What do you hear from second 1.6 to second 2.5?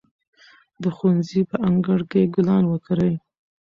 انګړ کې